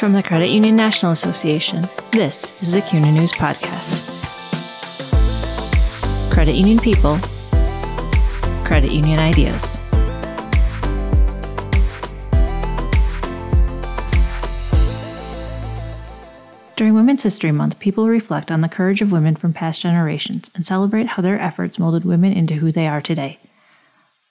[0.00, 4.00] From the Credit Union National Association, this is the CUNA News Podcast.
[6.32, 7.18] Credit Union People,
[8.64, 9.76] Credit Union Ideas.
[16.76, 20.64] During Women's History Month, people reflect on the courage of women from past generations and
[20.64, 23.38] celebrate how their efforts molded women into who they are today.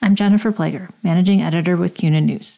[0.01, 2.57] I'm Jennifer Plager, Managing Editor with CUNA News.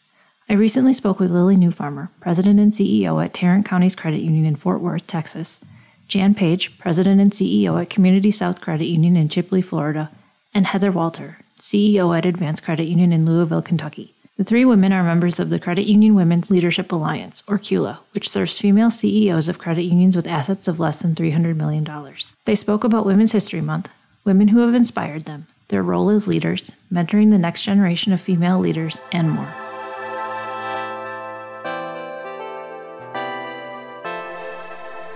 [0.52, 4.58] I recently spoke with Lily Newfarmer, President and CEO at Tarrant County's Credit Union in
[4.58, 5.62] Fort Worth, Texas,
[6.10, 10.12] Jan Page, President and CEO at Community South Credit Union in Chipley, Florida,
[10.54, 14.14] and Heather Walter, CEO at Advanced Credit Union in Louisville, Kentucky.
[14.36, 18.28] The three women are members of the Credit Union Women's Leadership Alliance, or CULA, which
[18.28, 21.88] serves female CEOs of credit unions with assets of less than $300 million.
[22.44, 23.90] They spoke about Women's History Month,
[24.26, 28.60] women who have inspired them, their role as leaders, mentoring the next generation of female
[28.60, 29.61] leaders, and more.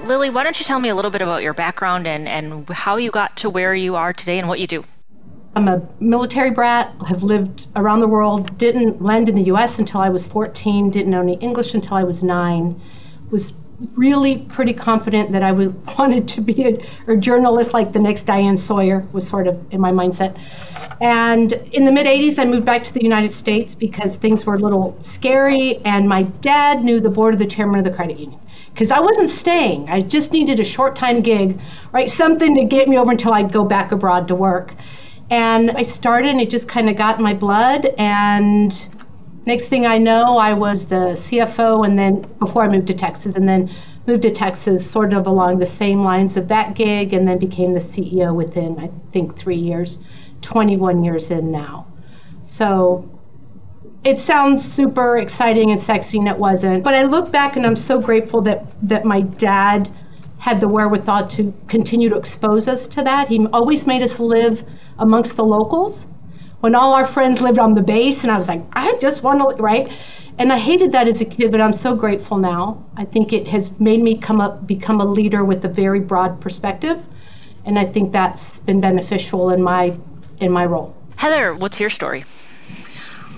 [0.06, 2.98] Lily, why don't you tell me a little bit about your background and, and how
[2.98, 4.84] you got to where you are today and what you do?
[5.56, 10.02] I'm a military brat, have lived around the world, didn't land in the US until
[10.02, 12.80] I was 14, didn't know any English until I was nine,
[13.32, 13.54] was
[13.96, 15.52] really pretty confident that I
[15.98, 19.82] wanted to be a, a, journalist like the next Diane Sawyer was sort of in
[19.82, 20.38] my mindset.
[21.02, 24.56] And in the mid 80s, I moved back to the United States because things were
[24.56, 28.20] a little scary, and my dad knew the board of the chairman of the credit
[28.20, 28.40] union
[28.76, 29.90] because I wasn't staying.
[29.90, 31.62] I just needed a short time gig,
[31.94, 32.10] right?
[32.10, 34.76] Something to get me over until I'd go back abroad to work.
[35.30, 37.86] And I started, and it just kind of got in my blood.
[37.98, 38.76] And
[39.46, 43.38] next thing I know, I was the CFO, and then before I moved to Texas,
[43.38, 43.72] and then
[44.08, 47.72] moved to Texas sort of along the same lines of that gig, and then became
[47.72, 50.00] the CEO within, I think, three years,
[50.42, 51.88] 21 years in now.
[52.44, 53.10] So
[54.06, 56.84] it sounds super exciting and sexy, and it wasn't.
[56.84, 59.90] But I look back, and I'm so grateful that, that my dad
[60.38, 63.28] had the wherewithal to continue to expose us to that.
[63.28, 64.64] He always made us live
[65.00, 66.06] amongst the locals.
[66.60, 69.58] When all our friends lived on the base, and I was like, I just want
[69.58, 69.92] to, right?
[70.38, 72.86] And I hated that as a kid, but I'm so grateful now.
[72.98, 76.40] I think it has made me come up, become a leader with a very broad
[76.40, 77.02] perspective,
[77.66, 79.98] and I think that's been beneficial in my
[80.40, 80.96] in my role.
[81.16, 82.26] Heather, what's your story?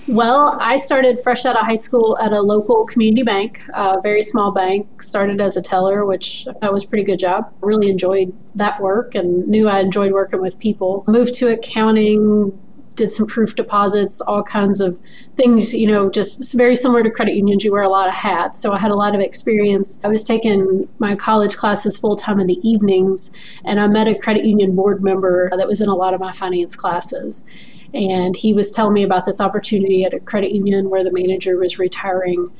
[0.08, 4.22] Well, I started fresh out of high school at a local community bank, a very
[4.22, 5.02] small bank.
[5.02, 7.52] Started as a teller, which I thought was pretty good job.
[7.60, 11.04] Really enjoyed that work and knew I enjoyed working with people.
[11.06, 12.58] Moved to accounting,
[12.94, 14.98] did some proof deposits, all kinds of
[15.36, 17.62] things, you know, just very similar to credit unions.
[17.62, 18.62] You wear a lot of hats.
[18.62, 20.00] So I had a lot of experience.
[20.02, 23.30] I was taking my college classes full time in the evenings,
[23.66, 26.32] and I met a credit union board member that was in a lot of my
[26.32, 27.44] finance classes
[27.94, 31.56] and he was telling me about this opportunity at a credit union where the manager
[31.56, 32.50] was retiring.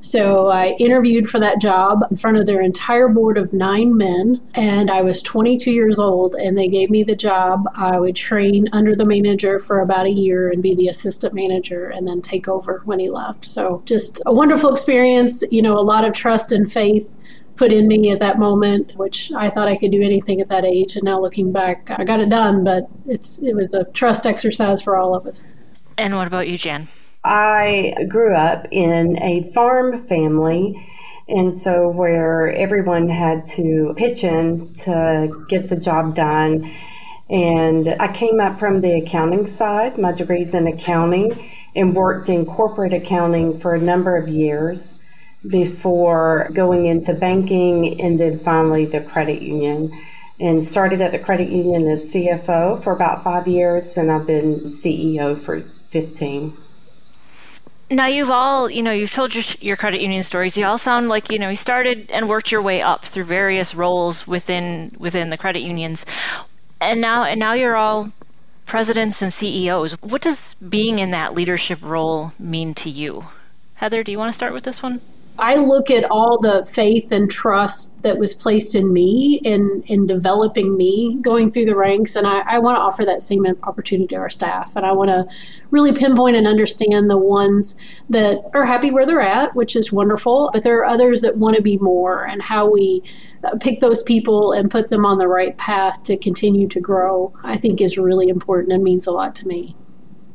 [0.00, 4.38] So I interviewed for that job in front of their entire board of nine men,
[4.54, 7.66] and I was 22 years old, and they gave me the job.
[7.74, 11.88] I would train under the manager for about a year and be the assistant manager
[11.88, 13.46] and then take over when he left.
[13.46, 17.10] So just a wonderful experience, you know, a lot of trust and faith
[17.56, 20.64] put in me at that moment, which I thought I could do anything at that
[20.64, 20.96] age.
[20.96, 24.80] And now looking back, I got it done, but it's it was a trust exercise
[24.80, 25.44] for all of us.
[25.96, 26.88] And what about you, Jan?
[27.22, 30.74] I grew up in a farm family.
[31.26, 36.70] And so, where everyone had to pitch in to get the job done.
[37.30, 39.96] And I came up from the accounting side.
[39.96, 41.32] My degree's in accounting
[41.74, 44.96] and worked in corporate accounting for a number of years
[45.46, 49.92] before going into banking and then finally the credit union.
[50.40, 54.64] And started at the credit union as CFO for about five years, and I've been
[54.64, 56.56] CEO for 15.
[57.90, 60.56] Now you've all, you know, you've told your, your credit union stories.
[60.56, 63.74] You all sound like, you know, you started and worked your way up through various
[63.76, 66.04] roles within within the credit unions,
[66.80, 68.10] and now and now you're all
[68.66, 69.92] presidents and CEOs.
[70.00, 73.26] What does being in that leadership role mean to you?
[73.74, 75.00] Heather, do you want to start with this one?
[75.38, 80.06] I look at all the faith and trust that was placed in me in in
[80.06, 84.14] developing me going through the ranks, and I, I want to offer that same opportunity
[84.14, 84.76] to our staff.
[84.76, 85.26] And I want to
[85.70, 87.74] really pinpoint and understand the ones
[88.10, 91.56] that are happy where they're at, which is wonderful, but there are others that want
[91.56, 93.02] to be more, and how we
[93.42, 97.32] uh, pick those people and put them on the right path to continue to grow.
[97.42, 99.74] I think is really important and means a lot to me.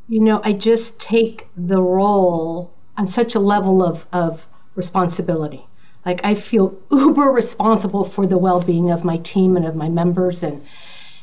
[0.10, 4.46] You know, I just take the role on such a level of of
[4.84, 5.64] responsibility.
[6.06, 10.42] Like I feel uber responsible for the well-being of my team and of my members
[10.42, 10.62] and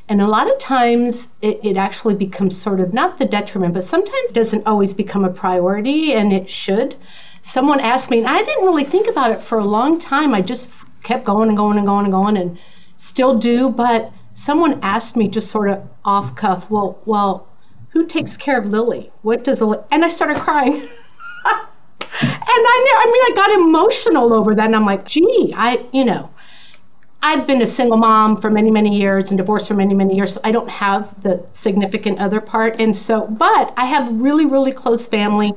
[0.09, 3.83] and a lot of times it, it actually becomes sort of not the detriment, but
[3.83, 6.95] sometimes doesn't always become a priority and it should.
[7.43, 10.35] someone asked me, and I didn't really think about it for a long time.
[10.35, 10.69] I just
[11.03, 12.59] kept going and going and going and going and
[12.97, 13.69] still do.
[13.69, 17.49] But someone asked me just sort of off cuff, well, well,
[17.89, 19.11] who takes care of Lily?
[19.23, 19.79] What does Lily?
[19.91, 20.89] And I started crying.
[22.23, 26.05] and I, I mean, I got emotional over that, and I'm like, gee, I, you
[26.05, 26.31] know,
[27.23, 30.35] I've been a single mom for many, many years and divorced for many, many years.
[30.35, 32.81] So I don't have the significant other part.
[32.81, 35.53] And so, but I have really, really close family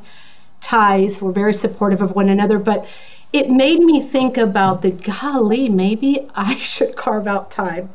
[0.62, 1.22] ties.
[1.22, 2.58] We're very supportive of one another.
[2.58, 2.88] But
[3.34, 7.90] it made me think about the golly, maybe I should carve out time.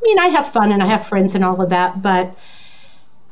[0.00, 2.36] I mean, I have fun and I have friends and all of that, but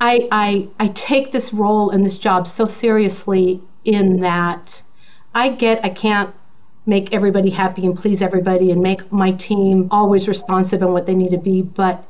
[0.00, 4.82] I, I, I take this role and this job so seriously in that
[5.35, 6.35] I get I can't
[6.87, 11.14] make everybody happy and please everybody and make my team always responsive and what they
[11.14, 12.02] need to be, but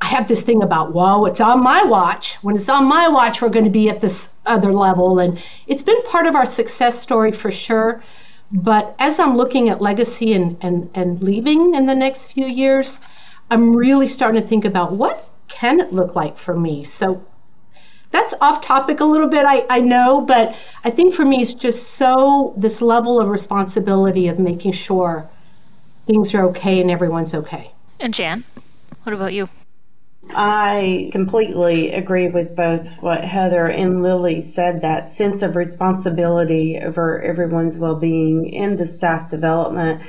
[0.00, 2.34] I have this thing about, whoa, it's on my watch.
[2.42, 5.18] When it's on my watch, we're going to be at this other level.
[5.18, 8.00] And it's been part of our success story for sure.
[8.52, 13.00] But as I'm looking at legacy and, and, and leaving in the next few years,
[13.50, 16.84] I'm really starting to think about what can it look like for me?
[16.84, 17.24] So
[18.12, 20.54] that's off topic a little bit, I, I know, but
[20.84, 25.28] I think for me it's just so this level of responsibility of making sure
[26.06, 27.72] things are okay and everyone's okay.
[27.98, 28.44] And Jan,
[29.02, 29.48] what about you?
[30.30, 37.20] I completely agree with both what Heather and Lily said that sense of responsibility over
[37.20, 40.02] everyone's well being in the staff development.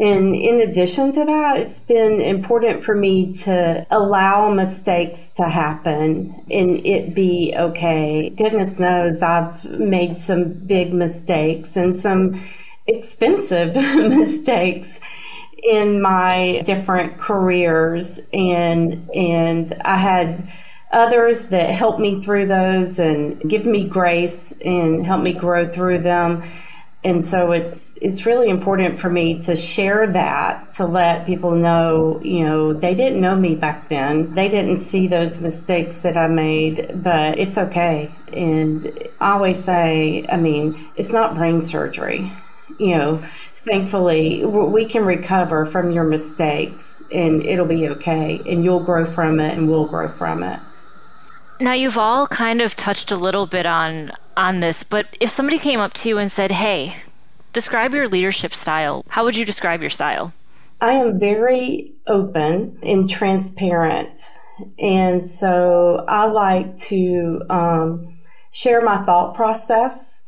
[0.00, 6.42] And in addition to that, it's been important for me to allow mistakes to happen
[6.50, 8.30] and it be okay.
[8.30, 12.40] Goodness knows I've made some big mistakes and some
[12.86, 15.00] expensive mistakes
[15.62, 20.50] in my different careers and and I had
[20.92, 25.98] others that helped me through those and give me grace and help me grow through
[25.98, 26.42] them
[27.02, 32.20] and so it's it's really important for me to share that to let people know
[32.22, 34.34] you know they didn't know me back then.
[34.34, 38.10] They didn't see those mistakes that i made but it's okay.
[38.32, 42.32] And i always say i mean it's not brain surgery.
[42.78, 43.22] You know
[43.56, 49.38] thankfully we can recover from your mistakes and it'll be okay and you'll grow from
[49.38, 50.60] it and we'll grow from it
[51.60, 55.58] now you've all kind of touched a little bit on on this but if somebody
[55.58, 56.96] came up to you and said hey
[57.52, 60.32] describe your leadership style how would you describe your style?
[60.80, 64.30] I am very open and transparent
[64.78, 68.18] and so i like to um,
[68.50, 70.22] share my thought process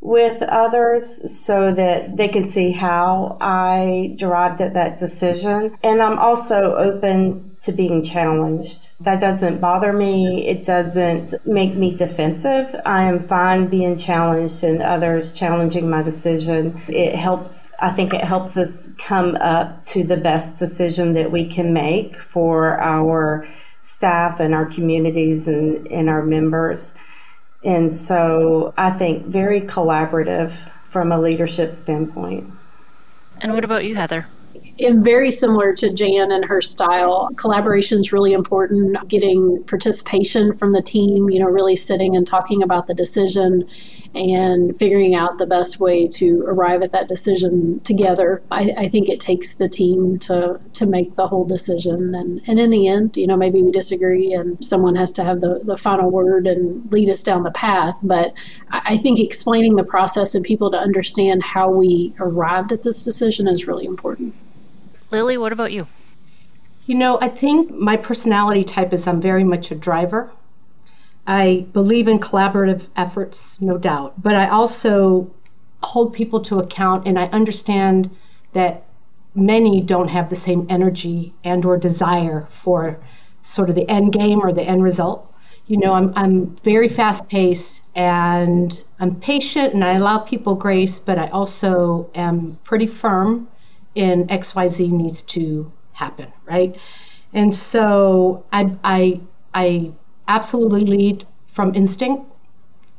[0.00, 5.76] with others so that they can see how I derived at that decision.
[5.82, 8.92] And I'm also open to being challenged.
[9.00, 10.46] That doesn't bother me.
[10.46, 12.74] It doesn't make me defensive.
[12.86, 16.80] I am fine being challenged and others challenging my decision.
[16.88, 21.46] It helps, I think it helps us come up to the best decision that we
[21.46, 23.48] can make for our
[23.80, 26.94] staff and our communities and, and our members.
[27.64, 32.50] And so I think very collaborative from a leadership standpoint.
[33.40, 34.26] And what about you, Heather?
[34.80, 37.28] and very similar to Jan and her style.
[37.36, 38.96] Collaboration is really important.
[39.08, 43.68] Getting participation from the team, you know, really sitting and talking about the decision
[44.14, 48.42] and figuring out the best way to arrive at that decision together.
[48.50, 52.14] I, I think it takes the team to to make the whole decision.
[52.14, 55.40] And, and in the end, you know, maybe we disagree and someone has to have
[55.40, 57.96] the, the final word and lead us down the path.
[58.02, 58.32] But
[58.70, 63.02] I, I think explaining the process and people to understand how we arrived at this
[63.02, 64.34] decision is really important.
[65.10, 65.86] Lily, what about you?
[66.86, 70.30] You know, I think my personality type is I'm very much a driver.
[71.28, 75.30] I believe in collaborative efforts, no doubt, but I also
[75.82, 78.10] hold people to account and I understand
[78.54, 78.84] that
[79.34, 82.98] many don't have the same energy and or desire for
[83.42, 85.30] sort of the end game or the end result.
[85.66, 90.98] You know, I'm I'm very fast paced and I'm patient and I allow people grace,
[90.98, 93.48] but I also am pretty firm
[93.94, 96.74] in XYZ needs to happen, right?
[97.34, 99.20] And so I, I,
[99.52, 99.92] I
[100.28, 102.32] absolutely lead from instinct.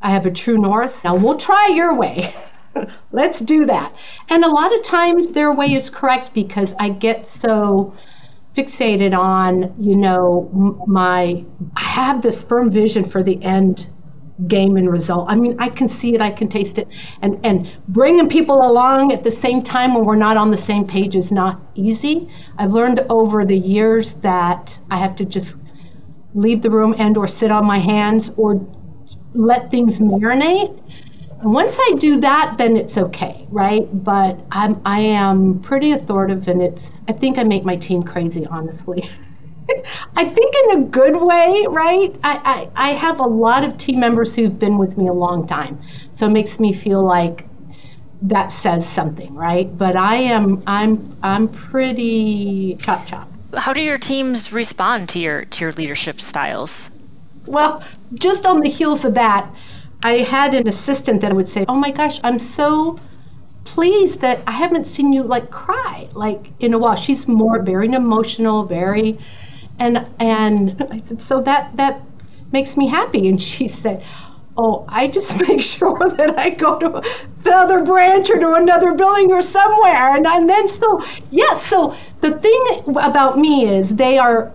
[0.02, 1.04] I have a true north.
[1.04, 2.34] Now we'll try your way.
[3.12, 3.94] Let's do that.
[4.30, 7.94] And a lot of times their way is correct because I get so
[8.56, 11.44] fixated on, you know, my,
[11.76, 13.90] I have this firm vision for the end
[14.48, 15.30] game and result.
[15.30, 16.88] I mean, I can see it, I can taste it,
[17.22, 20.88] and and bringing people along at the same time when we're not on the same
[20.88, 22.30] page is not easy.
[22.58, 25.60] I've learned over the years that I have to just
[26.34, 28.62] leave the room and or sit on my hands or
[29.34, 30.80] let things marinate
[31.42, 33.88] And once I do that, then it's okay, right?
[34.04, 38.46] But I'm I am pretty authoritative, and it's I think I make my team crazy,
[38.48, 39.10] honestly.
[40.18, 42.16] I think in a good way, right?
[42.24, 45.48] I, I, I have a lot of team members who've been with me a long
[45.48, 45.80] time,
[46.12, 47.48] so it makes me feel like
[48.24, 49.76] that says something, right?
[49.78, 53.30] But I am I'm I'm pretty chop chop.
[53.56, 56.92] How do your teams respond to your to your leadership styles?
[57.46, 59.50] Well, just on the heels of that,
[60.04, 62.98] I had an assistant that would say, "Oh my gosh, I'm so
[63.66, 67.92] pleased that I haven't seen you like cry like in a while." She's more very
[67.92, 69.18] emotional, very
[69.80, 72.02] and and I said, "So that that
[72.52, 74.04] makes me happy." And she said,
[74.62, 77.02] oh, I just make sure that I go to
[77.44, 80.16] the other branch or to another building or somewhere.
[80.16, 81.02] And, and then, so,
[81.32, 84.52] yes, so the thing about me is they are,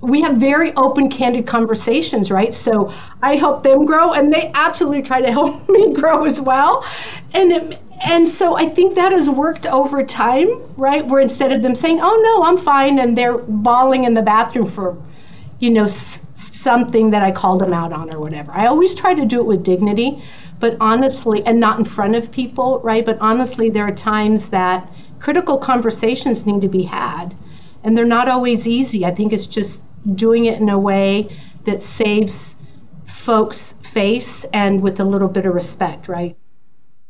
[0.00, 2.52] we have very open, candid conversations, right?
[2.52, 2.92] So
[3.22, 6.84] I help them grow, and they absolutely try to help me grow as well.
[7.34, 11.06] And it, and so I think that has worked over time, right?
[11.06, 14.66] Where instead of them saying, "Oh no, I'm fine," and they're bawling in the bathroom
[14.66, 14.96] for,
[15.62, 18.50] you know, something that I called them out on or whatever.
[18.50, 20.20] I always try to do it with dignity,
[20.58, 23.06] but honestly, and not in front of people, right?
[23.06, 27.36] But honestly, there are times that critical conversations need to be had,
[27.84, 29.06] and they're not always easy.
[29.06, 29.84] I think it's just
[30.16, 31.30] doing it in a way
[31.62, 32.56] that saves
[33.06, 36.36] folks' face and with a little bit of respect, right?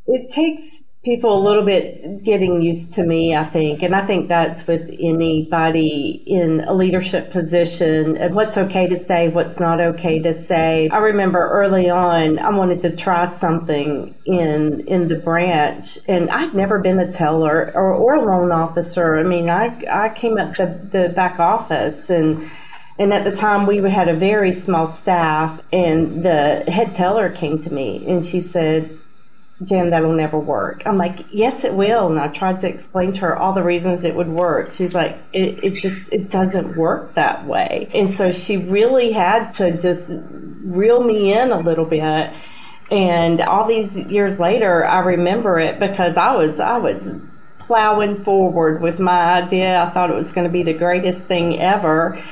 [0.07, 3.83] It takes people a little bit getting used to me, I think.
[3.83, 9.29] And I think that's with anybody in a leadership position and what's okay to say,
[9.29, 10.89] what's not okay to say.
[10.91, 16.55] I remember early on, I wanted to try something in in the branch and I'd
[16.55, 19.19] never been a teller or, or a loan officer.
[19.19, 22.49] I mean, I, I came up the, the back office and
[22.99, 27.59] and at the time, we had a very small staff, and the head teller came
[27.61, 28.99] to me and she said,
[29.65, 30.83] Jan, that'll never work.
[30.87, 32.09] I'm like, yes, it will.
[32.09, 34.73] And I tried to explain to her all the reasons it would work.
[34.73, 37.89] She's like, it, it just, it doesn't work that way.
[37.95, 40.13] And so she really had to just
[40.65, 42.33] reel me in a little bit.
[42.91, 47.13] And all these years later, I remember it because I was, I was
[47.59, 49.83] plowing forward with my idea.
[49.83, 52.23] I thought it was going to be the greatest thing ever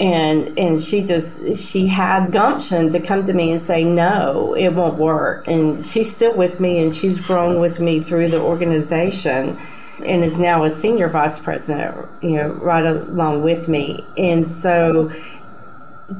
[0.00, 4.70] and and she just she had gumption to come to me and say no it
[4.70, 5.46] won't work.
[5.46, 9.58] And she's still with me and she's grown with me through the organization
[10.04, 14.04] and is now a senior vice president you know right along with me.
[14.16, 15.10] And so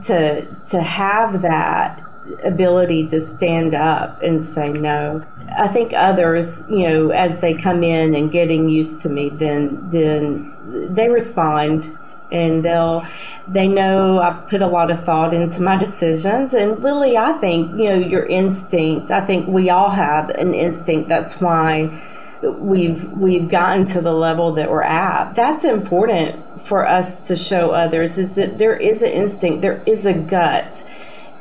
[0.03, 2.05] to to have that
[2.45, 5.21] ability to stand up and say no
[5.59, 9.91] i think others you know as they come in and getting used to me then
[9.91, 10.55] then
[10.95, 11.99] they respond
[12.33, 13.05] and they'll
[13.49, 16.55] they know I've put a lot of thought into my decisions.
[16.55, 19.11] And Lily, I think you know your instinct.
[19.11, 21.09] I think we all have an instinct.
[21.09, 21.91] That's why
[22.43, 25.35] we've we've gotten to the level that we're at.
[25.35, 28.19] That's important for us to show others.
[28.19, 30.85] Is that there is an instinct, there is a gut.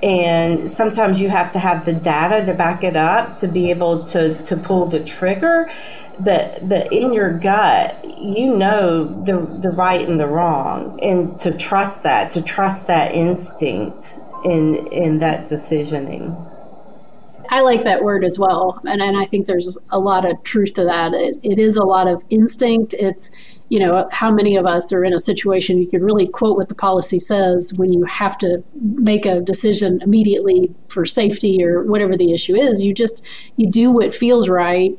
[0.02, 4.06] And sometimes you have to have the data to back it up to be able
[4.06, 5.70] to, to pull the trigger
[6.20, 11.56] but but in your gut you know the the right and the wrong and to
[11.58, 16.46] trust that to trust that instinct in in that decisioning
[17.52, 20.74] I like that word as well, and and I think there's a lot of truth
[20.74, 21.14] to that.
[21.16, 22.94] It, it is a lot of instinct.
[22.94, 23.32] It's
[23.70, 26.70] you know how many of us are in a situation you could really quote what
[26.70, 32.16] the policy says when you have to make a decision immediately for safety or whatever
[32.16, 32.84] the issue is.
[32.84, 33.24] You just
[33.56, 34.98] you do what feels right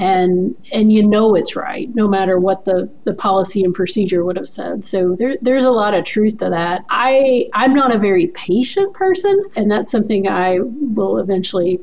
[0.00, 4.36] and and you know it's right no matter what the the policy and procedure would
[4.36, 7.98] have said so there, there's a lot of truth to that i i'm not a
[7.98, 11.78] very patient person and that's something i will eventually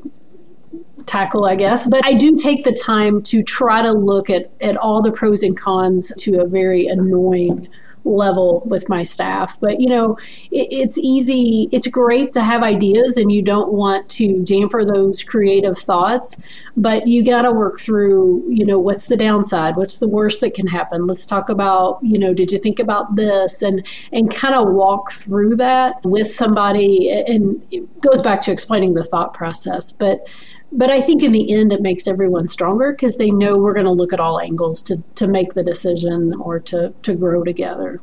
[1.06, 1.88] tackle, I guess.
[1.88, 5.42] But I do take the time to try to look at, at all the pros
[5.42, 7.66] and cons to a very annoying
[8.04, 9.58] level with my staff.
[9.60, 10.18] But you know,
[10.50, 11.68] it, it's easy.
[11.72, 16.36] It's great to have ideas, and you don't want to damper those creative thoughts.
[16.76, 18.44] But you got to work through.
[18.48, 19.76] You know, what's the downside?
[19.76, 21.06] What's the worst that can happen?
[21.06, 21.98] Let's talk about.
[22.02, 23.62] You know, did you think about this?
[23.62, 27.10] And and kind of walk through that with somebody.
[27.10, 30.26] And it goes back to explaining the thought process, but
[30.70, 33.86] but I think in the end, it makes everyone stronger because they know we're going
[33.86, 38.00] to look at all angles to, to make the decision or to, to grow together.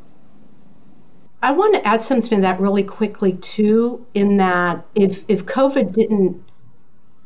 [1.43, 5.93] I want to add something to that really quickly, too, in that if, if COVID
[5.93, 6.43] didn't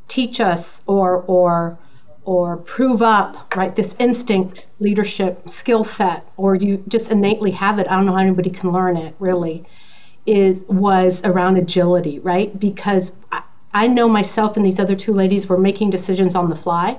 [0.09, 1.79] teach us or, or,
[2.25, 7.87] or prove up, right, this instinct leadership skill set, or you just innately have it,
[7.89, 9.63] I don't know how anybody can learn it really,
[10.25, 12.59] is was around agility, right?
[12.59, 13.13] Because
[13.73, 16.97] I know myself and these other two ladies were making decisions on the fly,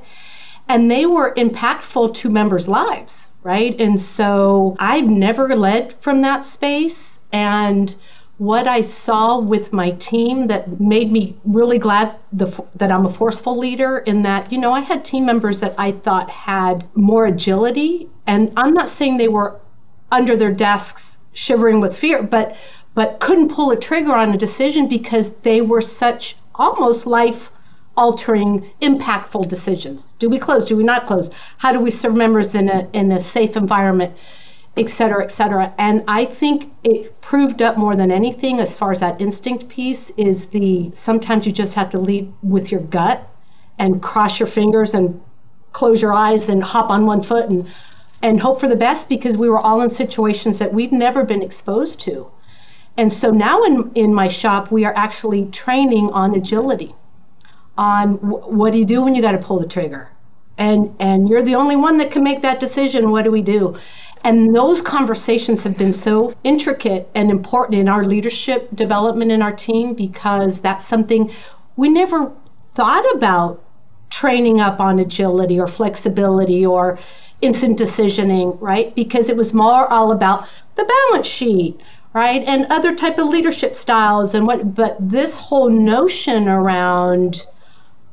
[0.68, 3.78] and they were impactful to members' lives, right?
[3.80, 7.18] And so I've never led from that space.
[7.32, 7.94] And
[8.38, 12.46] what I saw with my team that made me really glad the,
[12.76, 15.92] that I'm a forceful leader in that, you know, I had team members that I
[15.92, 18.08] thought had more agility.
[18.26, 19.60] And I'm not saying they were
[20.12, 22.56] under their desks shivering with fear, but
[22.94, 27.50] but couldn't pull a trigger on a decision because they were such almost life
[27.96, 30.14] altering impactful decisions.
[30.18, 30.68] Do we close?
[30.68, 31.30] Do we not close?
[31.58, 34.12] How do we serve members in a in a safe environment
[34.76, 35.72] et cetera et cetera?
[35.78, 40.10] And i think it proved up more than anything as far as that instinct piece
[40.16, 43.26] is the sometimes you just have to lead with your gut
[43.78, 45.20] and cross your fingers and
[45.72, 47.68] close your eyes and hop on one foot and
[48.22, 51.42] and hope for the best because we were all in situations that we'd never been
[51.42, 52.30] exposed to
[53.00, 56.94] and so now in, in my shop, we are actually training on agility,
[57.78, 60.10] on w- what do you do when you got to pull the trigger?
[60.58, 63.10] And, and you're the only one that can make that decision.
[63.10, 63.78] What do we do?
[64.22, 69.52] And those conversations have been so intricate and important in our leadership development in our
[69.52, 71.32] team because that's something
[71.76, 72.30] we never
[72.74, 73.64] thought about
[74.10, 76.98] training up on agility or flexibility or
[77.40, 78.94] instant decisioning, right?
[78.94, 81.80] Because it was more all about the balance sheet
[82.12, 82.42] right?
[82.46, 87.46] And other type of leadership styles and what but this whole notion around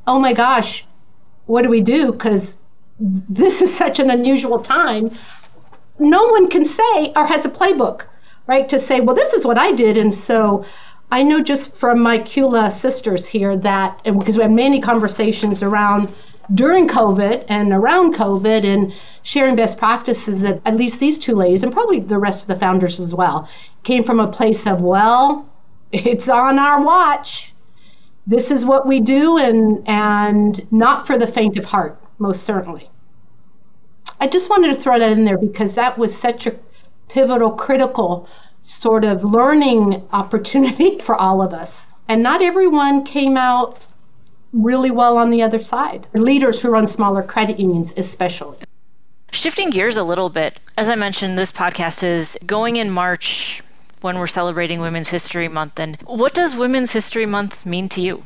[0.05, 0.85] oh my gosh
[1.47, 2.11] what do we do?
[2.11, 2.57] Because
[2.99, 5.11] this is such an unusual time.
[5.97, 8.05] No one can say or has a playbook
[8.45, 9.97] right to say well this is what i did.
[9.97, 10.63] And so
[11.11, 16.13] i know just from my CULA sisters here that because we had many conversations around
[16.53, 21.63] during COVID and around COVID and sharing best practices that at least these two ladies
[21.63, 23.49] and probably the rest of the founders as well
[23.83, 25.47] came from a place of, well,
[25.91, 27.53] it's on our watch.
[28.25, 32.89] This is what we do and and not for the faint of heart, most certainly.
[34.19, 36.55] I just wanted to throw that in there because that was such a
[37.07, 38.27] pivotal, critical
[38.61, 41.87] sort of learning opportunity for all of us.
[42.09, 43.85] And not everyone came out
[44.53, 46.07] really well on the other side.
[46.13, 48.57] Leaders who run smaller credit unions, especially.
[49.31, 53.61] Shifting gears a little bit, as I mentioned, this podcast is going in March
[54.01, 55.79] when we're celebrating Women's History Month.
[55.79, 58.23] And what does Women's History Month mean to you?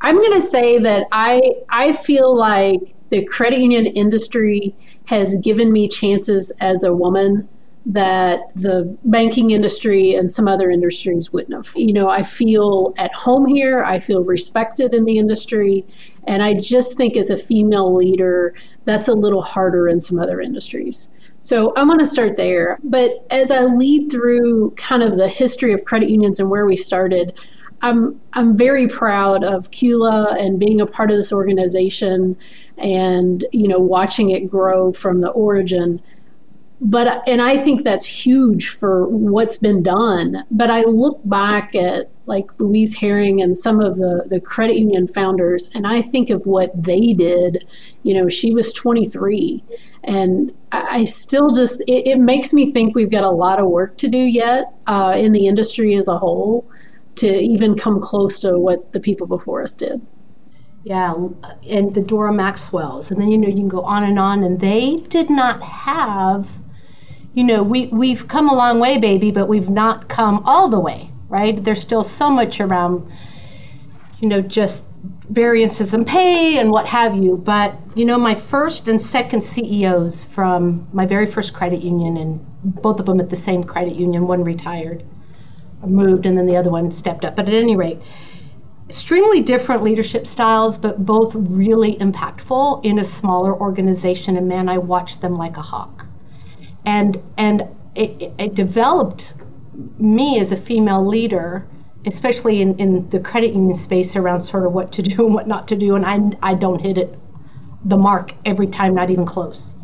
[0.00, 1.40] I'm going to say that I
[1.70, 4.74] I feel like the credit union industry
[5.06, 7.48] has given me chances as a woman
[7.86, 11.74] that the banking industry and some other industries wouldn't have.
[11.76, 15.84] You know, I feel at home here, I feel respected in the industry,
[16.26, 20.40] and I just think as a female leader, that's a little harder in some other
[20.40, 21.08] industries.
[21.40, 22.78] So I want to start there.
[22.82, 26.76] But as I lead through kind of the history of credit unions and where we
[26.76, 27.38] started,
[27.82, 32.34] I'm I'm very proud of CULA and being a part of this organization
[32.78, 36.00] and you know watching it grow from the origin
[36.80, 40.44] but and I think that's huge for what's been done.
[40.50, 45.06] But I look back at like Louise Herring and some of the the credit union
[45.06, 47.66] founders, and I think of what they did.
[48.02, 49.62] You know, she was 23,
[50.02, 53.96] and I still just it, it makes me think we've got a lot of work
[53.98, 56.68] to do yet uh, in the industry as a whole
[57.16, 60.04] to even come close to what the people before us did.
[60.82, 61.14] Yeah,
[61.66, 64.60] and the Dora Maxwells, and then you know you can go on and on, and
[64.60, 66.46] they did not have
[67.34, 70.78] you know, we, we've come a long way, baby, but we've not come all the
[70.78, 71.62] way, right?
[71.62, 73.10] There's still so much around,
[74.20, 74.84] you know, just
[75.30, 77.36] variances in pay and what have you.
[77.36, 82.46] But, you know, my first and second CEOs from my very first credit union, and
[82.62, 85.02] both of them at the same credit union, one retired,
[85.84, 87.34] moved, and then the other one stepped up.
[87.34, 87.98] But at any rate,
[88.88, 94.36] extremely different leadership styles, but both really impactful in a smaller organization.
[94.36, 96.03] And man, I watched them like a hawk
[96.84, 97.62] and and
[97.94, 99.34] it, it developed
[99.98, 101.66] me as a female leader
[102.06, 105.48] especially in, in the credit union space around sort of what to do and what
[105.48, 105.96] not to do.
[105.96, 107.18] And I, I don't hit it
[107.84, 109.74] the mark every time not even close.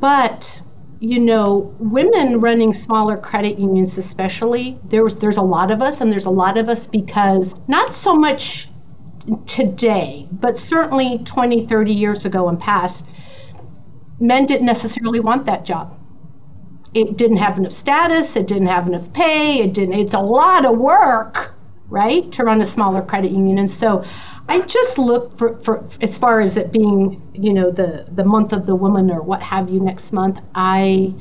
[0.00, 0.60] But
[1.00, 6.12] you know women running smaller credit unions especially there's there's a lot of us and
[6.12, 8.68] there's a lot of us because not so much
[9.44, 13.04] today but certainly 20 30 years ago and past
[14.20, 15.98] men didn't necessarily want that job
[16.94, 20.64] it didn't have enough status, it didn't have enough pay, it didn't it's a lot
[20.64, 21.54] of work,
[21.88, 23.58] right, to run a smaller credit union.
[23.58, 24.04] And so
[24.48, 28.52] I just look for, for as far as it being, you know, the the month
[28.52, 31.14] of the woman or what have you next month, I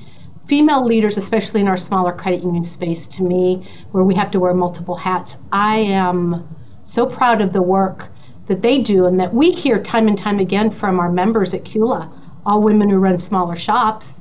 [0.47, 4.39] female leaders, especially in our smaller credit union space, to me, where we have to
[4.39, 6.45] wear multiple hats, I am
[6.83, 8.09] so proud of the work
[8.47, 11.63] that they do and that we hear time and time again from our members at
[11.63, 12.11] CULA,
[12.45, 14.19] all women who run smaller shops.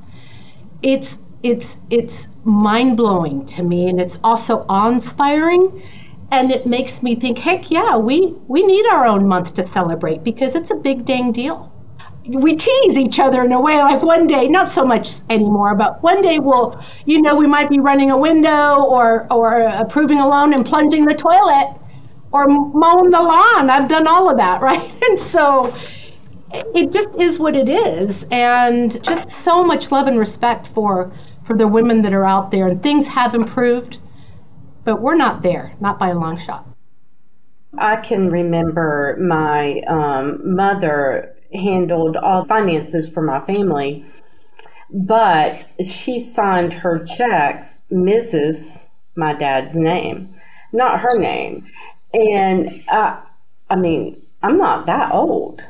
[0.83, 5.83] It's it's it's mind blowing to me and it's also awe inspiring
[6.33, 10.23] and it makes me think, heck yeah, we we need our own month to celebrate
[10.23, 11.73] because it's a big dang deal.
[12.27, 16.03] We tease each other in a way like one day not so much anymore but
[16.03, 20.29] one day we'll you know we might be running a window or or approving a
[20.29, 21.77] loan and plunging the toilet
[22.31, 23.71] or mowing the lawn.
[23.71, 24.95] I've done all of that right?
[25.03, 25.75] And so
[26.53, 31.13] it just is what it is and just so much love and respect for
[31.51, 33.99] for the women that are out there and things have improved
[34.85, 36.65] but we're not there not by a long shot
[37.77, 44.05] I can remember my um, mother handled all finances for my family.
[44.93, 48.87] But she signed her checks, Mrs.
[49.15, 50.35] my dad's name,
[50.73, 51.67] not her name.
[52.13, 53.21] And uh,
[53.69, 55.65] I mean, I'm not that old.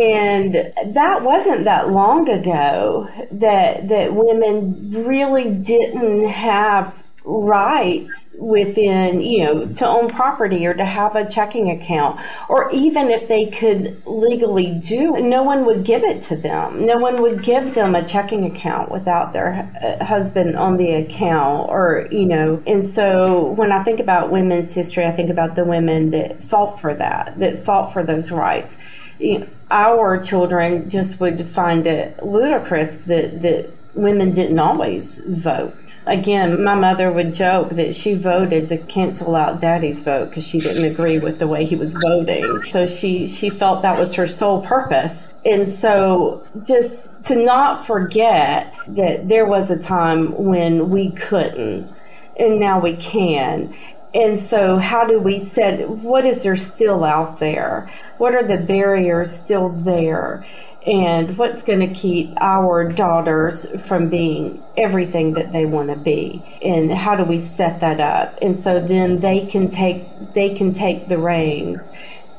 [0.00, 9.44] And that wasn't that long ago that that women really didn't have rights within, you
[9.44, 12.18] know, to own property or to have a checking account.
[12.48, 16.86] Or even if they could legally do no one would give it to them.
[16.86, 22.08] No one would give them a checking account without their husband on the account or,
[22.10, 22.62] you know.
[22.66, 26.80] And so when I think about women's history, I think about the women that fought
[26.80, 28.78] for that, that fought for those rights.
[29.18, 35.98] You know, our children just would find it ludicrous that, that women didn't always vote.
[36.06, 40.60] Again, my mother would joke that she voted to cancel out daddy's vote because she
[40.60, 42.62] didn't agree with the way he was voting.
[42.70, 45.34] So she, she felt that was her sole purpose.
[45.44, 51.92] And so just to not forget that there was a time when we couldn't
[52.38, 53.74] and now we can.
[54.14, 57.90] And so, how do we set what is there still out there?
[58.16, 60.44] What are the barriers still there?
[60.86, 66.42] and what's going to keep our daughters from being everything that they want to be
[66.62, 70.72] and how do we set that up and so then they can take they can
[70.72, 71.80] take the reins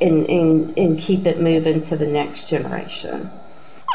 [0.01, 3.29] and, and, and keep it moving to the next generation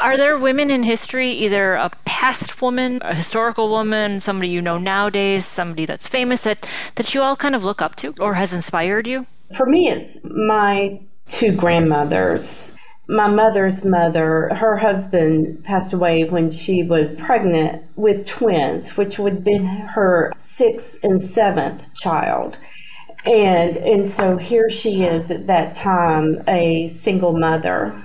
[0.03, 4.77] are there women in history, either a past woman, a historical woman, somebody you know
[4.77, 8.53] nowadays, somebody that's famous that, that you all kind of look up to or has
[8.53, 9.27] inspired you?
[9.55, 12.73] For me, it's my two grandmothers
[13.07, 19.33] my mother's mother, her husband passed away when she was pregnant with twins, which would
[19.33, 22.57] have been her sixth and seventh child.
[23.25, 28.01] And and so here she is at that time, a single mother,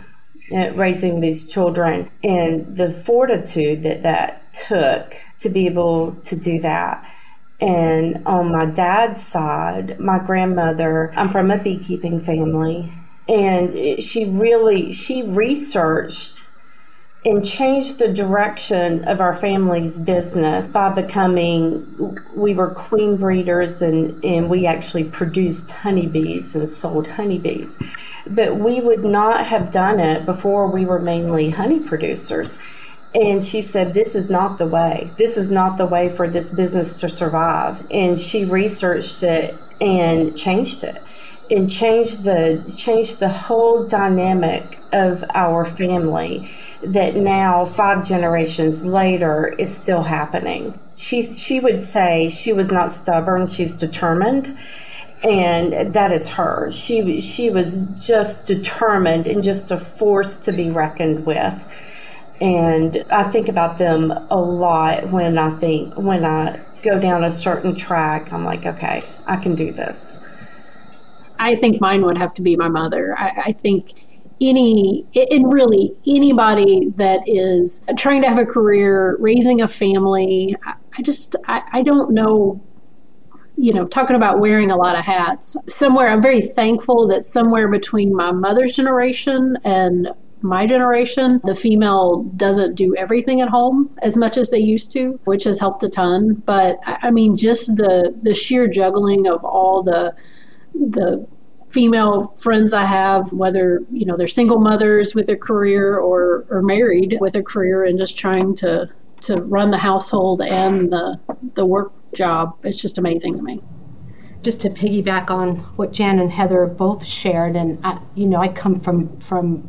[0.53, 6.59] Uh, raising these children, and the fortitude that that took to be able to do
[6.59, 7.09] that.
[7.61, 12.93] And on my dad's side, my grandmother, I'm from a beekeeping family,
[13.29, 16.49] and she really she researched
[17.25, 24.25] and changed the direction of our family's business by becoming we were queen breeders and,
[24.25, 27.79] and we actually produced honeybees and sold honeybees.
[28.27, 32.59] But we would not have done it before we were mainly honey producers.
[33.15, 35.11] And she said this is not the way.
[35.17, 37.85] This is not the way for this business to survive.
[37.91, 41.03] And she researched it and changed it
[41.51, 46.49] and change the change the whole dynamic of our family
[46.83, 50.79] that now five generations later is still happening.
[50.97, 54.57] She she would say she was not stubborn, she's determined.
[55.23, 56.71] And that is her.
[56.73, 61.65] She she was just determined and just a force to be reckoned with.
[62.41, 67.31] And I think about them a lot when I think when I go down a
[67.31, 70.19] certain track, I'm like, okay, I can do this.
[71.41, 73.19] I think mine would have to be my mother.
[73.19, 73.95] I, I think
[74.41, 81.03] any and really anybody that is trying to have a career raising a family i
[81.03, 82.59] just I, I, don't know
[83.57, 87.69] you know talking about wearing a lot of hats somewhere i'm very thankful that somewhere
[87.69, 90.09] between my mother's generation and
[90.41, 95.21] my generation the female doesn't do everything at home as much as they used to
[95.25, 99.83] which has helped a ton but i mean just the the sheer juggling of all
[99.83, 100.15] the
[100.75, 101.27] the
[101.71, 106.63] female friends I have, whether you know they're single mothers with a career or or
[106.63, 108.89] married with a career, and just trying to
[109.23, 111.19] to run the household and the
[111.55, 112.57] the work job.
[112.63, 113.63] It's just amazing to me.
[114.43, 118.49] Just to piggyback on what Jan and Heather both shared, and I, you know, I
[118.49, 119.69] come from from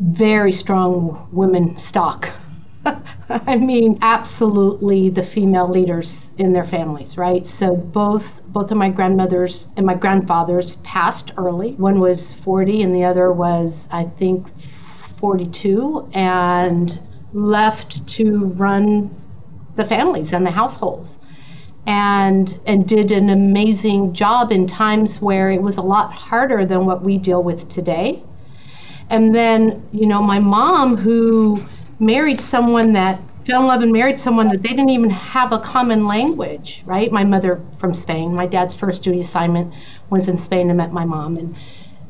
[0.00, 2.30] very strong women stock.
[3.28, 7.46] I mean, absolutely the female leaders in their families, right?
[7.46, 11.72] So both both of my grandmothers and my grandfathers passed early.
[11.72, 14.48] One was 40 and the other was I think
[15.18, 16.98] 42 and
[17.32, 19.10] left to run
[19.76, 21.18] the families and the households
[21.86, 26.86] and and did an amazing job in times where it was a lot harder than
[26.86, 28.22] what we deal with today.
[29.10, 31.62] And then, you know, my mom who
[31.98, 35.58] married someone that fell in love and married someone that they didn't even have a
[35.58, 37.10] common language, right?
[37.10, 38.34] My mother from Spain.
[38.34, 39.72] My dad's first duty assignment
[40.10, 40.70] was in Spain.
[40.70, 41.56] I met my mom, and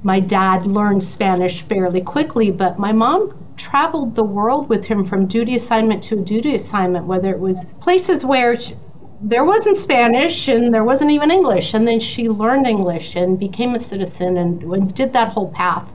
[0.02, 5.26] my dad learned Spanish fairly quickly, but my mom traveled the world with him from
[5.26, 8.76] duty assignment to duty assignment, whether it was places where she,
[9.20, 11.74] there wasn't Spanish and there wasn't even English.
[11.74, 15.90] And then she learned English and became a citizen and, and did that whole path.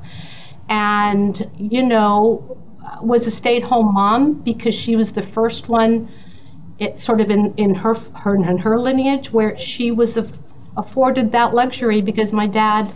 [0.67, 2.57] And, you know,
[3.01, 6.09] was a stay-at-home mom because she was the first one,
[6.79, 10.37] it sort of in, in her her in her lineage where she was af-
[10.77, 12.91] afforded that luxury because my dad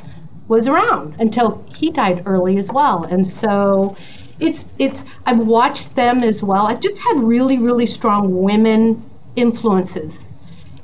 [0.47, 3.95] was around until he died early as well, and so
[4.39, 6.67] it's it's I've watched them as well.
[6.67, 9.03] I've just had really really strong women
[9.35, 10.27] influences,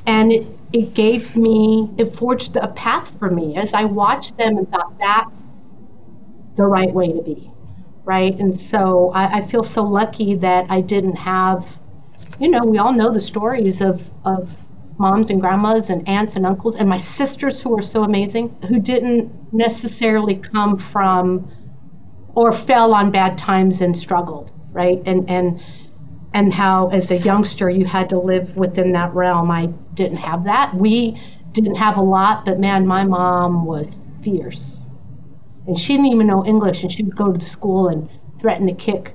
[0.05, 4.57] and it it gave me it forged a path for me as I watched them
[4.57, 5.39] and thought that's
[6.55, 7.52] the right way to be
[8.05, 8.37] right?
[8.39, 11.65] And so I, I, feel so lucky that I didn't have,
[12.39, 14.55] you know, we all know the stories of, of
[14.97, 18.79] moms and grandmas and aunts and uncles and my sisters who are so amazing who
[18.79, 21.49] didn't necessarily come from
[22.35, 25.01] or fell on bad times and struggled, right?
[25.05, 25.63] And and
[26.33, 29.51] and how as a youngster you had to live within that realm.
[29.51, 30.73] I didn't have that.
[30.75, 31.19] We
[31.51, 34.82] didn't have a lot, but man, my mom was fierce
[35.67, 38.67] and she didn't even know English, and she would go to the school and threaten
[38.67, 39.13] to kick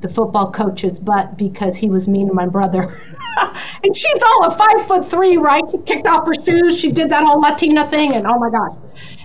[0.00, 2.98] the football coach's butt because he was mean to my brother.
[3.84, 5.62] and she's all a five foot three, right?
[5.70, 6.78] She kicked off her shoes.
[6.78, 8.76] She did that whole Latina thing, and oh my gosh.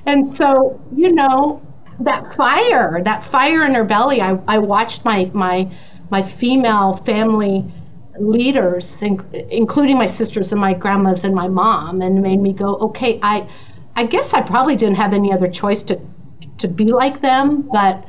[0.05, 1.61] And so, you know,
[1.99, 4.21] that fire, that fire in her belly.
[4.21, 5.69] I, I watched my my
[6.11, 7.65] my female family
[8.19, 13.19] leaders, including my sisters and my grandmas and my mom, and made me go, okay,
[13.21, 13.47] I
[13.95, 15.99] I guess I probably didn't have any other choice to
[16.57, 18.05] to be like them, but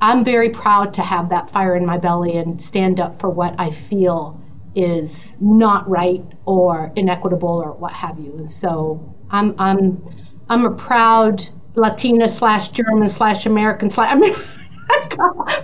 [0.00, 3.54] I'm very proud to have that fire in my belly and stand up for what
[3.58, 4.40] I feel
[4.74, 8.36] is not right or inequitable or what have you.
[8.38, 10.02] And so I'm I'm
[10.48, 14.34] I'm a proud Latina slash German slash American slash I mean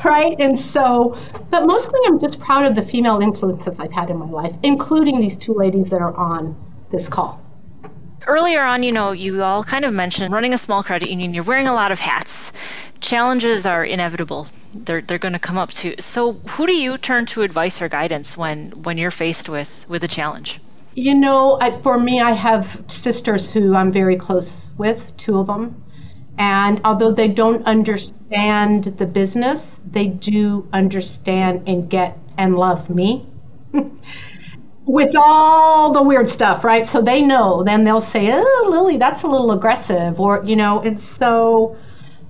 [0.05, 0.35] right?
[0.41, 1.17] And so
[1.51, 5.21] but mostly I'm just proud of the female influences I've had in my life, including
[5.21, 6.57] these two ladies that are on
[6.91, 7.41] this call
[8.27, 11.45] earlier on, you know, you all kind of mentioned running a small credit union, you're
[11.45, 12.53] wearing a lot of hats.
[13.01, 14.49] Challenges are inevitable.
[14.75, 15.95] They're they're going to come up too.
[15.99, 20.03] So, who do you turn to advice or guidance when when you're faced with with
[20.03, 20.61] a challenge?
[20.95, 25.49] You know, I, for me, I have sisters who I'm very close with, two of
[25.49, 25.83] them.
[26.39, 33.27] And although they don't understand the business, they do understand and get and love me.
[34.87, 36.87] with all the weird stuff, right?
[36.87, 37.63] So they know.
[37.63, 40.81] Then they'll say, "Oh, Lily, that's a little aggressive," or you know.
[40.81, 41.77] And so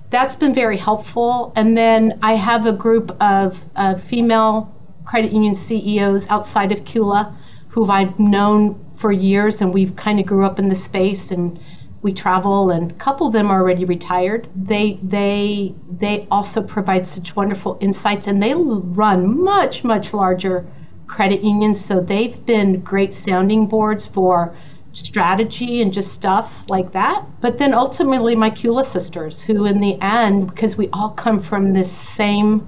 [0.09, 1.51] that's been very helpful.
[1.55, 4.73] And then I have a group of uh, female
[5.05, 7.35] credit union CEOs outside of CULA
[7.67, 11.59] who I've known for years, and we've kind of grew up in the space and
[12.01, 17.07] we travel and a couple of them are already retired they they they also provide
[17.07, 20.67] such wonderful insights and they run much much larger
[21.07, 21.83] credit unions.
[21.83, 24.55] So they've been great sounding boards for
[24.93, 27.25] strategy and just stuff like that.
[27.41, 31.73] But then ultimately, my CULA sisters, who in the end, because we all come from
[31.73, 32.65] this same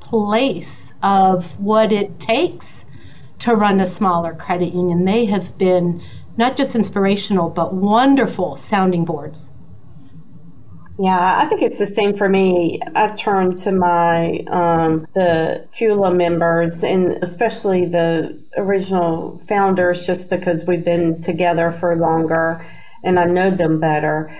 [0.00, 2.84] place of what it takes
[3.38, 6.02] to run a smaller credit union, they have been
[6.36, 9.51] not just inspirational, but wonderful sounding boards
[11.02, 12.80] yeah, I think it's the same for me.
[12.94, 20.64] I've turned to my um, the CULA members and especially the original founders just because
[20.64, 22.64] we've been together for longer
[23.02, 24.32] and I know them better.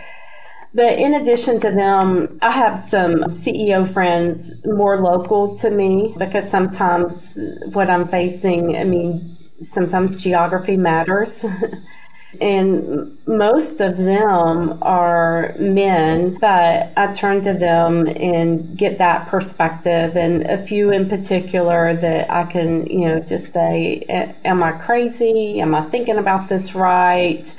[0.73, 6.49] But in addition to them, I have some CEO friends more local to me because
[6.49, 7.37] sometimes
[7.73, 11.45] what I'm facing, I mean, sometimes geography matters.
[12.41, 20.17] And most of them are men, but I turn to them and get that perspective.
[20.17, 24.03] And a few in particular that I can, you know, just say,
[24.45, 25.61] Am I crazy?
[25.61, 27.55] Am I thinking about this right?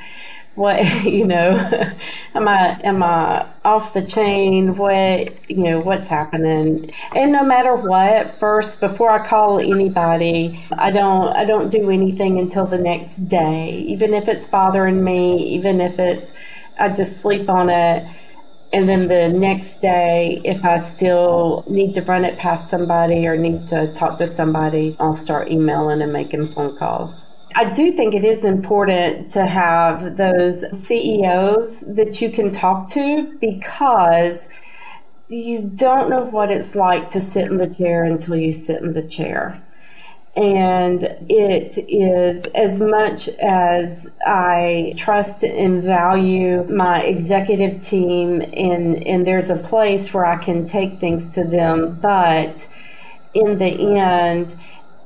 [0.56, 1.52] What you know
[2.36, 4.76] am i am i off the chain?
[4.76, 6.92] What you know what's happening?
[7.16, 12.39] And no matter what first before i call anybody i don't i don't do anything
[12.39, 13.86] until the next day.
[13.88, 16.34] Even if it's bothering me even if it's
[16.80, 18.06] i just sleep on it.
[18.74, 23.38] And then the next day if i still need to run it past somebody or
[23.38, 28.13] need to talk to somebody i'll start emailing and making phone calls I do think
[28.13, 34.50] it is important to have those CEOs that you can talk to because
[35.28, 38.94] you don't know what it's like to sit in the chair until you sit in
[38.94, 39.62] the chair.
[40.36, 49.28] And it is as much as I trust and value my executive team, and, and
[49.28, 52.68] there's a place where I can take things to them, but
[53.36, 54.56] in the end,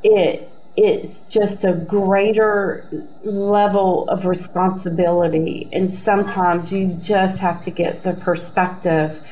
[0.02, 2.88] it it's just a greater
[3.24, 5.68] level of responsibility.
[5.74, 9.28] And sometimes you just have to get the perspective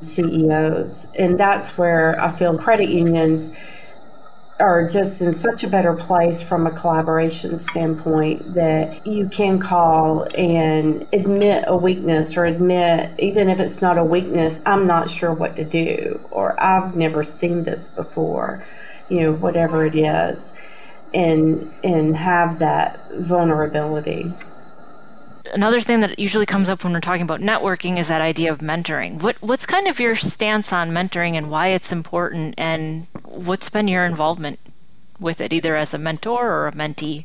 [0.00, 1.06] CEOs.
[1.14, 3.52] And that's where I feel credit unions
[4.58, 10.26] are just in such a better place from a collaboration standpoint that you can call
[10.36, 15.32] and admit a weakness or admit, even if it's not a weakness, I'm not sure
[15.32, 18.64] what to do, or I've never seen this before,
[19.08, 20.52] you know, whatever it is
[21.14, 24.32] and and have that vulnerability.
[25.52, 28.58] Another thing that usually comes up when we're talking about networking is that idea of
[28.58, 29.22] mentoring.
[29.22, 33.88] What what's kind of your stance on mentoring and why it's important and what's been
[33.88, 34.58] your involvement
[35.18, 37.24] with it either as a mentor or a mentee?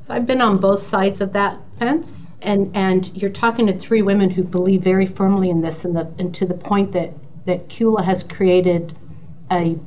[0.00, 4.02] So I've been on both sides of that fence and and you're talking to three
[4.02, 7.12] women who believe very firmly in this and the and to the point that
[7.46, 8.96] that CULA has created
[9.50, 9.78] a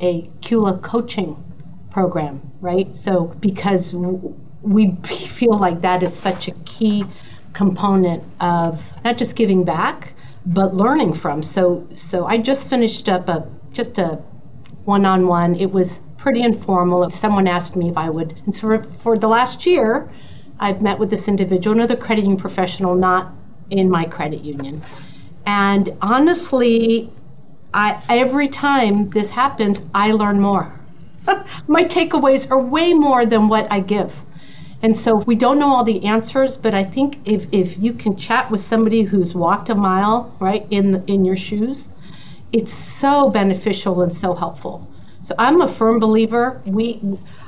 [0.00, 1.36] a CULA coaching
[1.94, 2.94] program, right?
[2.94, 3.94] So because
[4.62, 7.04] we feel like that is such a key
[7.52, 10.12] component of not just giving back,
[10.44, 11.40] but learning from.
[11.42, 14.20] So so I just finished up a just a
[14.84, 15.54] one-on-one.
[15.54, 17.04] It was pretty informal.
[17.04, 20.10] If someone asked me if I would, and so for, for the last year,
[20.58, 23.32] I've met with this individual, another crediting professional, not
[23.70, 24.82] in my credit union.
[25.46, 27.10] And honestly,
[27.72, 30.83] I, every time this happens, I learn more.
[31.68, 34.14] my takeaways are way more than what I give.
[34.82, 38.16] And so we don't know all the answers, but I think if, if you can
[38.16, 41.88] chat with somebody who's walked a mile, right, in in your shoes,
[42.52, 44.88] it's so beneficial and so helpful.
[45.22, 46.60] So I'm a firm believer.
[46.66, 47.00] We,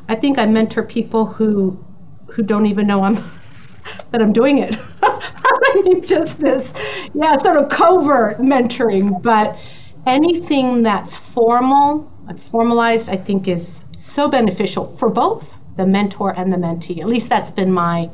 [0.09, 1.79] I think I mentor people who,
[2.27, 3.15] who don't even know I'm,
[4.11, 4.79] that I'm doing it.
[5.03, 6.73] I mean, just this,
[7.15, 9.23] yeah, sort of covert mentoring.
[9.23, 9.59] But
[10.07, 16.57] anything that's formal formalized, I think is so beneficial for both the mentor and the
[16.57, 17.01] mentee.
[17.01, 18.11] At least that's been my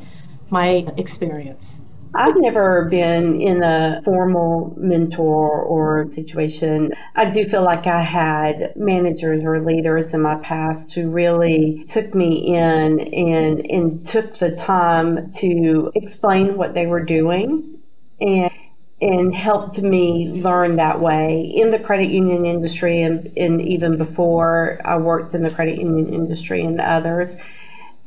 [0.50, 1.80] my experience.
[2.14, 6.92] I've never been in a formal mentor or situation.
[7.16, 12.14] I do feel like I had managers or leaders in my past who really took
[12.14, 17.78] me in and, and took the time to explain what they were doing
[18.20, 18.50] and
[19.02, 24.80] and helped me learn that way in the credit union industry and, and even before
[24.84, 27.36] I worked in the credit union industry and others.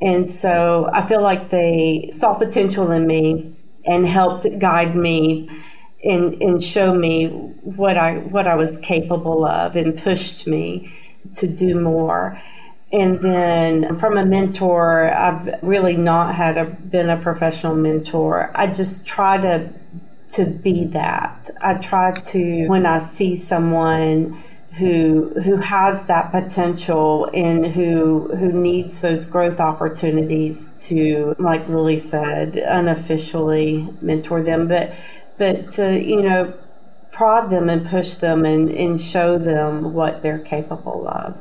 [0.01, 5.49] And so I feel like they saw potential in me and helped guide me
[6.01, 10.93] and, and show me what I what I was capable of and pushed me
[11.34, 12.41] to do more.
[12.93, 18.49] And then from a mentor, I've really not had a been a professional mentor.
[18.55, 19.73] I just try to
[20.34, 21.50] to be that.
[21.62, 24.42] I try to when I see someone
[24.78, 31.98] who who has that potential and who who needs those growth opportunities to like Lily
[31.98, 34.94] said unofficially mentor them but
[35.38, 36.54] but to you know
[37.16, 41.40] prod them and push them and, and show them what they're capable of.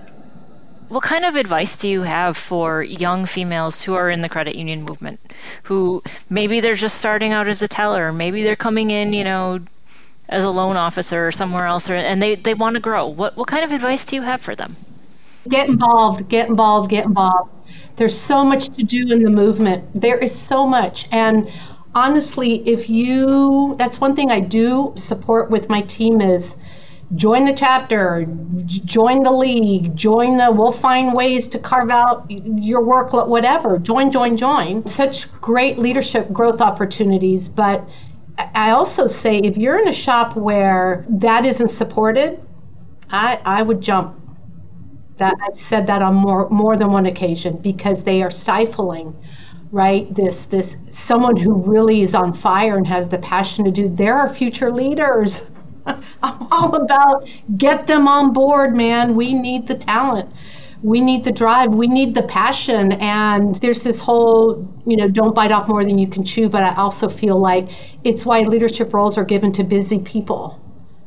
[0.95, 4.55] What kind of advice do you have for young females who are in the credit
[4.55, 5.19] union movement,
[5.65, 9.59] who maybe they're just starting out as a teller, maybe they're coming in, you know,
[10.29, 13.09] as a loan officer or somewhere else, or, and they, they want to grow?
[13.09, 14.77] What, what kind of advice do you have for them?
[15.49, 17.51] Get involved, get involved, get involved.
[17.97, 20.01] There's so much to do in the movement.
[20.01, 21.09] There is so much.
[21.11, 21.51] And
[21.97, 26.55] honestly, if you, that's one thing I do support with my team is
[27.15, 28.27] join the chapter,
[28.67, 33.79] join the league, join the, we'll find ways to carve out your work, whatever.
[33.79, 34.87] Join, join, join.
[34.87, 37.49] Such great leadership growth opportunities.
[37.49, 37.87] But
[38.55, 42.41] I also say if you're in a shop where that isn't supported,
[43.11, 44.21] I, I would jump.
[45.17, 49.15] That I've said that on more more than one occasion because they are stifling
[49.75, 50.15] right?
[50.15, 53.89] This this someone who really is on fire and has the passion to do.
[53.89, 55.51] There are future leaders.
[56.23, 59.15] I'm all about get them on board, man.
[59.15, 60.31] We need the talent.
[60.83, 61.73] We need the drive.
[61.73, 62.93] We need the passion.
[62.93, 66.49] And there's this whole, you know, don't bite off more than you can chew.
[66.49, 67.69] But I also feel like
[68.05, 70.61] it's why leadership roles are given to busy people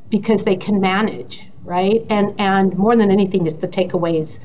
[0.09, 2.05] because they can manage, right?
[2.09, 4.39] And and more than anything is the takeaways,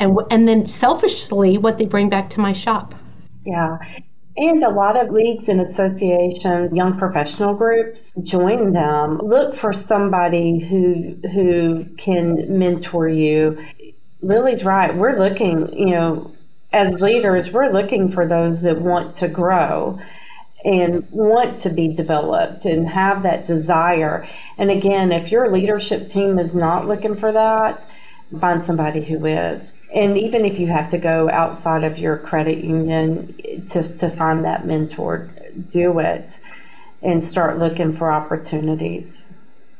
[0.00, 2.94] and and then selfishly what they bring back to my shop.
[3.44, 3.78] Yeah.
[4.38, 9.18] And a lot of leagues and associations, young professional groups, join them.
[9.18, 13.58] Look for somebody who who can mentor you.
[14.20, 14.94] Lily's right.
[14.94, 16.32] We're looking, you know,
[16.72, 19.98] as leaders, we're looking for those that want to grow
[20.64, 24.26] and want to be developed and have that desire.
[24.58, 27.86] And again, if your leadership team is not looking for that,
[28.40, 29.72] find somebody who is.
[29.94, 33.34] And even if you have to go outside of your credit union
[33.68, 35.30] to, to find that mentor,
[35.68, 36.40] do it
[37.02, 39.30] and start looking for opportunities.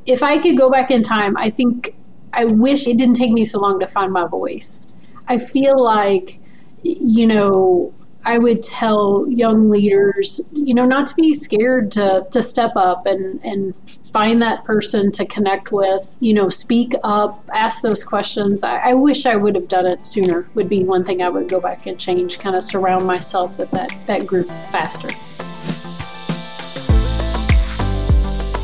[0.06, 1.94] If I could go back in time, I think
[2.32, 4.94] I wish it didn't take me so long to find my voice.
[5.26, 6.38] I feel like,
[6.82, 7.92] you know,
[8.26, 13.06] I would tell young leaders, you know, not to be scared to to step up
[13.06, 13.74] and and
[14.12, 18.64] find that person to connect with, you know, speak up, ask those questions.
[18.64, 20.48] I, I wish I would have done it sooner.
[20.54, 22.40] Would be one thing I would go back and change.
[22.40, 25.08] Kind of surround myself with that that group faster.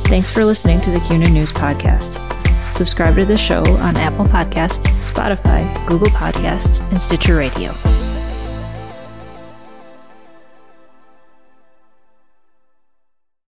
[0.08, 2.18] Thanks for listening to the CUNA News Podcast.
[2.68, 7.70] Subscribe to the show on Apple Podcasts, Spotify, Google Podcasts, and Stitcher Radio.